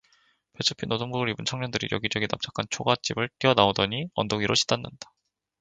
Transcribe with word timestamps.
배춧빛 0.53 0.87
노동복을 0.89 1.29
입은 1.29 1.45
청년들이 1.45 1.89
여기저기서 1.91 2.29
납작한 2.31 2.65
초가집을 2.71 3.29
뛰어나오더니 3.37 4.07
언덕 4.15 4.37
위로 4.41 4.55
치닫는다. 4.55 5.13